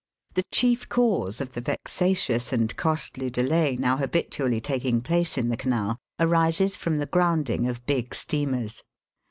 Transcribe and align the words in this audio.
The 0.33 0.45
chief 0.51 0.89
cause 0.89 1.39
of 1.41 1.53
the 1.53 1.61
vexatious 1.61 2.51
and 2.51 2.75
costly 2.75 3.29
delay 3.29 3.75
now 3.77 3.97
habitu 3.97 4.47
ally 4.47 4.57
taking 4.57 5.01
place 5.01 5.37
in 5.37 5.49
the 5.49 5.57
Canal 5.57 5.99
arises 6.19 6.75
from 6.75 6.97
the 6.97 7.05
grounding 7.05 7.67
of 7.67 7.85
big 7.85 8.15
steamers. 8.15 8.81